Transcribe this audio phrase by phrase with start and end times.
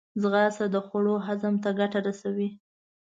[0.21, 2.49] ځغاسته د خوړو هضم ته ګټه رسوي